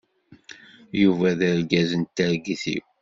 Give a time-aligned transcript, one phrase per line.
[1.01, 2.85] Yuba d argaz n targit-iw.